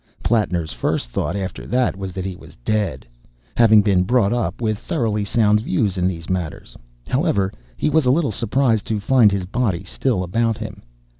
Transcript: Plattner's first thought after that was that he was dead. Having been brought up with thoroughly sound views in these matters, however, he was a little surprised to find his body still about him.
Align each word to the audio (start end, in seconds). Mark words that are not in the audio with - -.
Plattner's 0.23 0.73
first 0.73 1.11
thought 1.11 1.35
after 1.35 1.67
that 1.67 1.95
was 1.95 2.11
that 2.13 2.25
he 2.25 2.35
was 2.35 2.55
dead. 2.65 3.05
Having 3.55 3.83
been 3.83 4.01
brought 4.01 4.33
up 4.33 4.59
with 4.59 4.79
thoroughly 4.79 5.23
sound 5.23 5.61
views 5.61 5.95
in 5.95 6.07
these 6.07 6.27
matters, 6.27 6.75
however, 7.07 7.53
he 7.77 7.87
was 7.87 8.07
a 8.07 8.11
little 8.11 8.31
surprised 8.31 8.87
to 8.87 8.99
find 8.99 9.31
his 9.31 9.45
body 9.45 9.83
still 9.83 10.23
about 10.23 10.57
him. 10.57 10.81